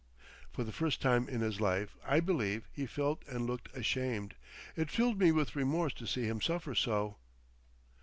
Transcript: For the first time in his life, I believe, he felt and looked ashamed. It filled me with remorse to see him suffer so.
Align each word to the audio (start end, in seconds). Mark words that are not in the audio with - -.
For 0.51 0.63
the 0.63 0.71
first 0.71 0.99
time 0.99 1.29
in 1.29 1.41
his 1.41 1.61
life, 1.61 1.95
I 2.03 2.21
believe, 2.21 2.67
he 2.73 2.87
felt 2.87 3.21
and 3.27 3.45
looked 3.45 3.69
ashamed. 3.77 4.33
It 4.75 4.89
filled 4.89 5.19
me 5.19 5.31
with 5.31 5.55
remorse 5.55 5.93
to 5.93 6.07
see 6.07 6.23
him 6.25 6.41
suffer 6.41 6.73
so. 6.73 7.17